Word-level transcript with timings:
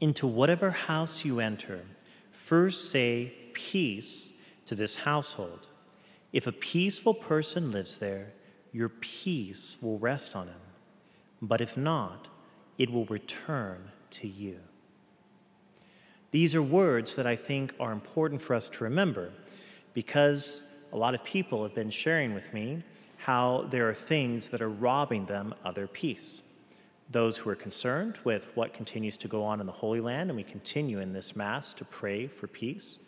Into 0.00 0.26
whatever 0.26 0.70
house 0.70 1.24
you 1.24 1.40
enter, 1.40 1.80
first 2.32 2.90
say, 2.90 3.32
Peace 3.54 4.34
to 4.66 4.74
this 4.74 4.96
household. 4.96 5.66
If 6.32 6.46
a 6.46 6.52
peaceful 6.52 7.14
person 7.14 7.70
lives 7.70 7.98
there, 7.98 8.32
your 8.72 8.90
peace 8.90 9.76
will 9.80 9.98
rest 9.98 10.36
on 10.36 10.48
him. 10.48 10.60
But 11.40 11.62
if 11.62 11.76
not, 11.76 12.28
it 12.76 12.90
will 12.90 13.06
return 13.06 13.90
to 14.10 14.28
you. 14.28 14.58
These 16.30 16.54
are 16.54 16.62
words 16.62 17.14
that 17.14 17.26
I 17.26 17.36
think 17.36 17.74
are 17.80 17.92
important 17.92 18.42
for 18.42 18.54
us 18.54 18.68
to 18.70 18.84
remember 18.84 19.30
because 19.94 20.64
a 20.92 20.96
lot 20.96 21.14
of 21.14 21.24
people 21.24 21.62
have 21.62 21.74
been 21.74 21.90
sharing 21.90 22.34
with 22.34 22.52
me 22.52 22.82
how 23.16 23.66
there 23.70 23.88
are 23.88 23.94
things 23.94 24.50
that 24.50 24.60
are 24.60 24.68
robbing 24.68 25.24
them 25.24 25.54
of 25.64 25.74
their 25.74 25.86
peace. 25.86 26.42
Those 27.10 27.36
who 27.36 27.50
are 27.50 27.56
concerned 27.56 28.18
with 28.24 28.48
what 28.54 28.74
continues 28.74 29.16
to 29.18 29.28
go 29.28 29.44
on 29.44 29.60
in 29.60 29.66
the 29.66 29.72
Holy 29.72 30.00
Land, 30.00 30.30
and 30.30 30.36
we 30.36 30.42
continue 30.42 31.00
in 31.00 31.12
this 31.12 31.36
Mass 31.36 31.72
to 31.74 31.84
pray 31.84 32.26
for 32.26 32.46
peace, 32.46 32.98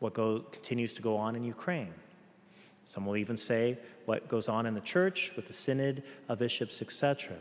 what 0.00 0.14
go, 0.14 0.40
continues 0.50 0.92
to 0.94 1.02
go 1.02 1.16
on 1.16 1.36
in 1.36 1.44
Ukraine. 1.44 1.94
Some 2.84 3.06
will 3.06 3.16
even 3.16 3.36
say 3.36 3.78
what 4.04 4.28
goes 4.28 4.48
on 4.48 4.66
in 4.66 4.74
the 4.74 4.80
church 4.80 5.32
with 5.36 5.46
the 5.46 5.52
synod 5.52 6.02
of 6.28 6.38
bishops, 6.38 6.82
etc 6.82 7.36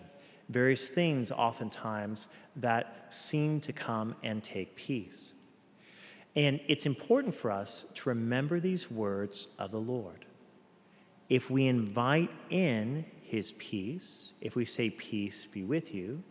various 0.50 0.88
things 0.90 1.32
oftentimes 1.32 2.28
that 2.56 3.08
seem 3.10 3.60
to 3.62 3.74
come 3.74 4.16
and 4.24 4.44
take 4.44 4.76
peace. 4.76 5.34
And 6.36 6.60
it's 6.68 6.86
important 6.86 7.34
for 7.34 7.50
us 7.50 7.86
to 7.96 8.10
remember 8.10 8.60
these 8.60 8.92
words 8.92 9.48
of 9.58 9.72
the 9.72 9.80
Lord. 9.80 10.26
If 11.30 11.50
we 11.50 11.68
invite 11.68 12.32
in 12.50 13.06
his 13.24 13.54
peace, 13.54 14.34
if 14.42 14.56
we 14.56 14.66
say, 14.66 14.90
Peace 14.90 15.46
be 15.46 15.64
with 15.64 15.94
you, 15.94 16.22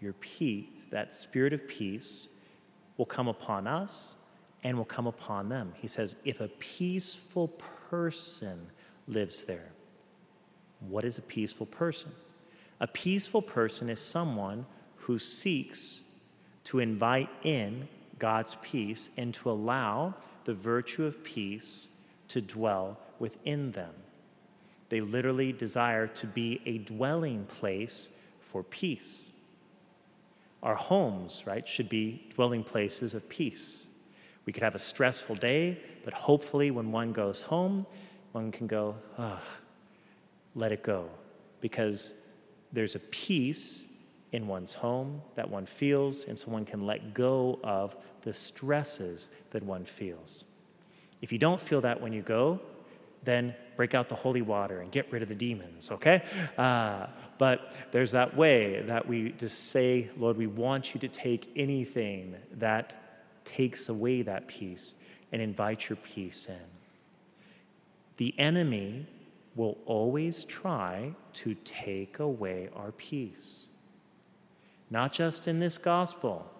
your 0.00 0.12
peace, 0.14 0.66
that 0.90 1.14
spirit 1.14 1.52
of 1.52 1.66
peace, 1.66 2.28
will 2.96 3.06
come 3.06 3.28
upon 3.28 3.66
us 3.66 4.16
and 4.62 4.76
will 4.76 4.84
come 4.84 5.06
upon 5.06 5.48
them. 5.48 5.72
He 5.76 5.88
says, 5.88 6.16
If 6.24 6.40
a 6.40 6.48
peaceful 6.48 7.48
person 7.88 8.66
lives 9.08 9.44
there, 9.44 9.72
what 10.80 11.04
is 11.04 11.18
a 11.18 11.22
peaceful 11.22 11.66
person? 11.66 12.12
A 12.80 12.86
peaceful 12.86 13.42
person 13.42 13.88
is 13.88 14.00
someone 14.00 14.66
who 14.96 15.18
seeks 15.18 16.02
to 16.64 16.78
invite 16.78 17.28
in 17.42 17.88
God's 18.18 18.56
peace 18.62 19.10
and 19.16 19.32
to 19.34 19.50
allow 19.50 20.14
the 20.44 20.54
virtue 20.54 21.04
of 21.04 21.22
peace 21.24 21.88
to 22.28 22.40
dwell 22.40 22.98
within 23.20 23.70
them. 23.70 23.94
They 24.88 25.00
literally 25.00 25.52
desire 25.52 26.08
to 26.08 26.26
be 26.26 26.60
a 26.66 26.78
dwelling 26.78 27.44
place 27.44 28.08
for 28.40 28.64
peace. 28.64 29.30
Our 30.64 30.74
homes, 30.74 31.44
right, 31.46 31.66
should 31.66 31.88
be 31.88 32.26
dwelling 32.34 32.64
places 32.64 33.14
of 33.14 33.28
peace. 33.28 33.86
We 34.46 34.52
could 34.52 34.64
have 34.64 34.74
a 34.74 34.80
stressful 34.80 35.36
day, 35.36 35.78
but 36.04 36.12
hopefully, 36.12 36.72
when 36.72 36.90
one 36.90 37.12
goes 37.12 37.42
home, 37.42 37.86
one 38.32 38.50
can 38.50 38.66
go, 38.66 38.96
oh, 39.18 39.40
let 40.56 40.72
it 40.72 40.82
go, 40.82 41.08
because 41.60 42.14
there's 42.72 42.96
a 42.96 42.98
peace 42.98 43.86
in 44.32 44.46
one's 44.46 44.74
home 44.74 45.22
that 45.34 45.48
one 45.48 45.66
feels, 45.66 46.24
and 46.24 46.38
so 46.38 46.50
one 46.50 46.64
can 46.64 46.84
let 46.84 47.14
go 47.14 47.60
of 47.62 47.96
the 48.22 48.32
stresses 48.32 49.28
that 49.50 49.62
one 49.62 49.84
feels. 49.84 50.44
If 51.22 51.32
you 51.32 51.38
don't 51.38 51.60
feel 51.60 51.80
that 51.82 52.00
when 52.00 52.12
you 52.12 52.22
go, 52.22 52.60
then 53.24 53.54
break 53.76 53.94
out 53.94 54.08
the 54.08 54.14
holy 54.14 54.42
water 54.42 54.80
and 54.80 54.90
get 54.90 55.10
rid 55.12 55.22
of 55.22 55.28
the 55.28 55.34
demons, 55.34 55.90
okay? 55.90 56.22
Uh, 56.56 57.06
but 57.38 57.72
there's 57.92 58.12
that 58.12 58.36
way 58.36 58.82
that 58.82 59.06
we 59.06 59.30
just 59.32 59.70
say, 59.70 60.10
Lord, 60.16 60.36
we 60.36 60.46
want 60.46 60.94
you 60.94 61.00
to 61.00 61.08
take 61.08 61.50
anything 61.56 62.36
that 62.52 63.42
takes 63.44 63.88
away 63.88 64.22
that 64.22 64.46
peace 64.46 64.94
and 65.32 65.40
invite 65.40 65.88
your 65.88 65.96
peace 65.96 66.48
in. 66.48 66.68
The 68.16 68.34
enemy 68.38 69.06
will 69.54 69.78
always 69.86 70.44
try 70.44 71.14
to 71.32 71.54
take 71.64 72.18
away 72.18 72.68
our 72.76 72.92
peace. 72.92 73.66
Not 74.90 75.12
just 75.12 75.48
in 75.48 75.58
this 75.58 75.78
gospel, 75.78 76.50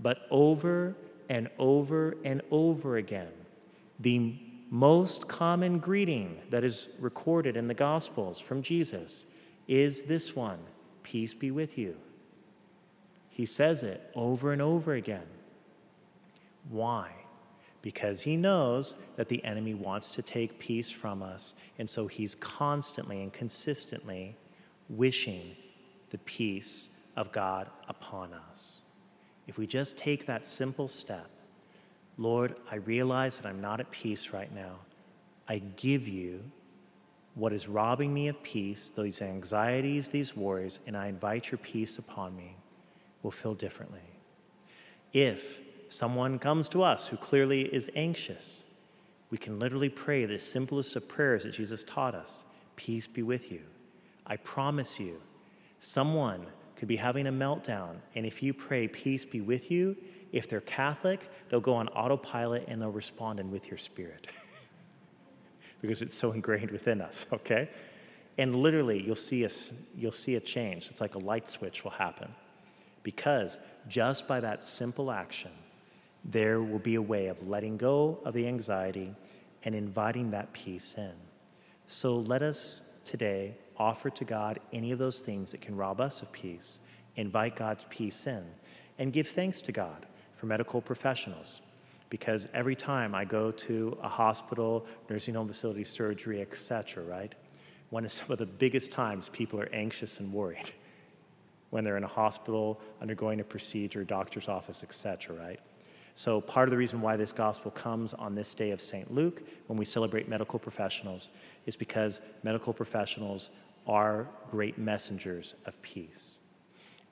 but 0.00 0.26
over 0.30 0.94
and 1.28 1.48
over 1.58 2.16
and 2.24 2.42
over 2.50 2.96
again. 2.96 3.32
The 4.00 4.38
most 4.72 5.28
common 5.28 5.78
greeting 5.78 6.40
that 6.50 6.64
is 6.64 6.88
recorded 6.98 7.56
in 7.56 7.68
the 7.68 7.74
Gospels 7.74 8.40
from 8.40 8.62
Jesus 8.62 9.26
is 9.68 10.02
this 10.02 10.34
one 10.34 10.58
Peace 11.04 11.34
be 11.34 11.50
with 11.50 11.78
you. 11.78 11.96
He 13.28 13.46
says 13.46 13.82
it 13.82 14.10
over 14.14 14.52
and 14.52 14.60
over 14.60 14.94
again. 14.94 15.26
Why? 16.68 17.10
because 17.82 18.22
he 18.22 18.36
knows 18.36 18.94
that 19.16 19.28
the 19.28 19.44
enemy 19.44 19.74
wants 19.74 20.12
to 20.12 20.22
take 20.22 20.58
peace 20.58 20.90
from 20.90 21.22
us. 21.22 21.54
And 21.78 21.90
so 21.90 22.06
he's 22.06 22.36
constantly 22.36 23.20
and 23.20 23.32
consistently 23.32 24.36
wishing 24.88 25.56
the 26.10 26.18
peace 26.18 26.90
of 27.16 27.32
God 27.32 27.68
upon 27.88 28.32
us. 28.32 28.82
If 29.48 29.58
we 29.58 29.66
just 29.66 29.98
take 29.98 30.26
that 30.26 30.46
simple 30.46 30.86
step, 30.86 31.28
Lord, 32.18 32.56
I 32.70 32.76
realize 32.76 33.38
that 33.38 33.46
I'm 33.46 33.60
not 33.60 33.80
at 33.80 33.90
peace 33.90 34.30
right 34.30 34.52
now. 34.54 34.76
I 35.48 35.58
give 35.76 36.06
you 36.06 36.40
what 37.34 37.52
is 37.52 37.68
robbing 37.68 38.12
me 38.12 38.28
of 38.28 38.42
peace, 38.42 38.92
these 38.96 39.22
anxieties, 39.22 40.10
these 40.10 40.36
worries, 40.36 40.80
and 40.86 40.96
I 40.96 41.06
invite 41.06 41.50
your 41.50 41.58
peace 41.58 41.98
upon 41.98 42.36
me, 42.36 42.56
will 43.22 43.30
feel 43.30 43.54
differently. 43.54 44.00
If 45.12 45.60
someone 45.88 46.38
comes 46.38 46.68
to 46.70 46.82
us 46.82 47.06
who 47.06 47.16
clearly 47.16 47.62
is 47.62 47.90
anxious, 47.96 48.64
we 49.30 49.38
can 49.38 49.58
literally 49.58 49.88
pray 49.88 50.26
the 50.26 50.38
simplest 50.38 50.94
of 50.94 51.08
prayers 51.08 51.44
that 51.44 51.54
Jesus 51.54 51.84
taught 51.84 52.14
us 52.14 52.44
Peace 52.76 53.06
be 53.06 53.22
with 53.22 53.52
you. 53.52 53.60
I 54.26 54.36
promise 54.36 54.98
you, 54.98 55.20
someone 55.80 56.46
could 56.82 56.88
be 56.88 56.96
having 56.96 57.28
a 57.28 57.32
meltdown, 57.32 57.94
and 58.16 58.26
if 58.26 58.42
you 58.42 58.52
pray, 58.52 58.88
Peace 58.88 59.24
be 59.24 59.40
with 59.40 59.70
you, 59.70 59.96
if 60.32 60.48
they're 60.48 60.62
Catholic, 60.62 61.30
they'll 61.48 61.60
go 61.60 61.74
on 61.74 61.86
autopilot 61.90 62.64
and 62.66 62.82
they'll 62.82 62.90
respond 62.90 63.38
in 63.38 63.52
with 63.52 63.68
your 63.68 63.78
spirit 63.78 64.26
because 65.80 66.02
it's 66.02 66.16
so 66.16 66.32
ingrained 66.32 66.72
within 66.72 67.00
us, 67.00 67.26
okay? 67.32 67.70
And 68.36 68.56
literally, 68.56 69.00
you'll 69.00 69.14
see, 69.14 69.44
a, 69.44 69.50
you'll 69.96 70.10
see 70.10 70.34
a 70.34 70.40
change. 70.40 70.88
It's 70.90 71.00
like 71.00 71.14
a 71.14 71.20
light 71.20 71.48
switch 71.48 71.84
will 71.84 71.92
happen 71.92 72.34
because 73.04 73.60
just 73.86 74.26
by 74.26 74.40
that 74.40 74.64
simple 74.64 75.12
action, 75.12 75.52
there 76.24 76.62
will 76.62 76.80
be 76.80 76.96
a 76.96 77.02
way 77.02 77.28
of 77.28 77.46
letting 77.46 77.76
go 77.76 78.18
of 78.24 78.34
the 78.34 78.48
anxiety 78.48 79.14
and 79.62 79.76
inviting 79.76 80.32
that 80.32 80.52
peace 80.52 80.96
in. 80.98 81.14
So 81.86 82.16
let 82.16 82.42
us 82.42 82.82
today 83.04 83.54
offer 83.76 84.10
to 84.10 84.24
God 84.24 84.60
any 84.72 84.92
of 84.92 84.98
those 84.98 85.20
things 85.20 85.52
that 85.52 85.60
can 85.60 85.76
rob 85.76 86.00
us 86.00 86.22
of 86.22 86.32
peace, 86.32 86.80
invite 87.16 87.56
God's 87.56 87.86
peace 87.90 88.26
in, 88.26 88.44
and 88.98 89.12
give 89.12 89.28
thanks 89.28 89.60
to 89.62 89.72
God 89.72 90.06
for 90.36 90.46
medical 90.46 90.80
professionals. 90.80 91.60
Because 92.10 92.48
every 92.52 92.76
time 92.76 93.14
I 93.14 93.24
go 93.24 93.50
to 93.50 93.96
a 94.02 94.08
hospital, 94.08 94.86
nursing 95.08 95.34
home 95.34 95.48
facility, 95.48 95.84
surgery, 95.84 96.42
etc., 96.42 97.02
right? 97.04 97.34
One 97.90 98.04
of 98.04 98.12
some 98.12 98.30
of 98.30 98.38
the 98.38 98.46
biggest 98.46 98.90
times 98.90 99.28
people 99.28 99.60
are 99.60 99.70
anxious 99.72 100.20
and 100.20 100.32
worried 100.32 100.72
when 101.70 101.84
they're 101.84 101.96
in 101.96 102.04
a 102.04 102.08
hospital, 102.08 102.80
undergoing 103.00 103.40
a 103.40 103.44
procedure, 103.44 104.04
doctor's 104.04 104.48
office, 104.48 104.82
etc., 104.82 105.36
right? 105.36 105.60
So, 106.14 106.40
part 106.40 106.68
of 106.68 106.70
the 106.70 106.76
reason 106.76 107.00
why 107.00 107.16
this 107.16 107.32
gospel 107.32 107.70
comes 107.70 108.12
on 108.14 108.34
this 108.34 108.52
day 108.54 108.70
of 108.70 108.80
St. 108.80 109.12
Luke, 109.12 109.42
when 109.66 109.78
we 109.78 109.84
celebrate 109.84 110.28
medical 110.28 110.58
professionals, 110.58 111.30
is 111.66 111.74
because 111.74 112.20
medical 112.42 112.72
professionals 112.72 113.50
are 113.86 114.28
great 114.50 114.78
messengers 114.78 115.54
of 115.64 115.80
peace. 115.82 116.38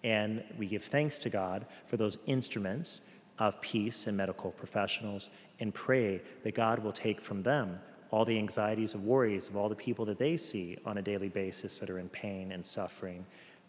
And 0.05 0.45
we 0.59 0.67
give 0.67 0.85
thanks 0.85 1.19
to 1.21 1.31
God 1.31 1.67
for 1.87 1.97
those 1.97 2.19
instruments 2.27 3.01
of 3.39 3.61
peace 3.61 4.07
in 4.07 4.17
medical 4.17 4.51
professionals 4.51 5.31
and 5.61 5.73
pray 5.73 6.21
that 6.45 6.55
God 6.55 6.79
will 6.79 6.93
take 6.93 7.21
from 7.21 7.43
them 7.43 7.81
all 8.11 8.25
the 8.25 8.37
anxieties 8.37 8.95
and 8.95 9.05
worries 9.05 9.49
of 9.49 9.57
all 9.57 9.69
the 9.69 9.75
people 9.75 10.05
that 10.05 10.19
they 10.19 10.37
see 10.37 10.77
on 10.85 10.99
a 10.99 11.03
daily 11.03 11.29
basis 11.29 11.79
that 11.79 11.89
are 11.89 11.99
in 11.99 12.09
pain 12.09 12.53
and 12.53 12.65
suffering, 12.65 13.25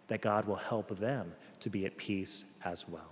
that 0.07 0.21
God 0.21 0.45
will 0.45 0.55
help 0.55 0.97
them 0.99 1.31
to 1.59 1.69
be 1.69 1.85
at 1.85 1.95
peace 1.95 2.45
as 2.65 2.87
well. 2.87 3.11